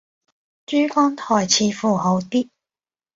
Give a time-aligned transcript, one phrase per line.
[0.65, 2.49] 珠江台似乎好啲